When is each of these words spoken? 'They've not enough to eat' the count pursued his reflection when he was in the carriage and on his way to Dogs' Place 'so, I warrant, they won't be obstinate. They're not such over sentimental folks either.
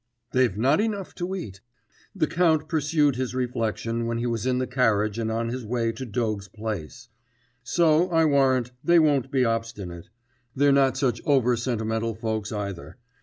'They've 0.31 0.57
not 0.57 0.81
enough 0.81 1.13
to 1.13 1.35
eat' 1.35 1.61
the 2.15 2.25
count 2.25 2.67
pursued 2.67 3.17
his 3.17 3.35
reflection 3.35 4.07
when 4.07 4.17
he 4.17 4.25
was 4.25 4.47
in 4.47 4.57
the 4.57 4.65
carriage 4.65 5.19
and 5.19 5.31
on 5.31 5.49
his 5.49 5.63
way 5.63 5.91
to 5.91 6.07
Dogs' 6.07 6.47
Place 6.47 7.09
'so, 7.61 8.09
I 8.09 8.25
warrant, 8.25 8.71
they 8.83 8.97
won't 8.97 9.29
be 9.29 9.45
obstinate. 9.45 10.09
They're 10.55 10.71
not 10.71 10.97
such 10.97 11.21
over 11.23 11.55
sentimental 11.55 12.15
folks 12.15 12.51
either. 12.51 12.97